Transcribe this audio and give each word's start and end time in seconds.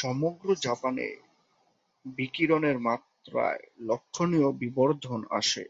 সমগ্র 0.00 0.46
জাপানে 0.64 1.06
বিকিরণের 2.06 2.76
মাত্রায় 2.80 3.62
লক্ষ্যণীয় 3.80 4.48
বিবর্ধন 4.60 5.20
আসে। 5.38 5.64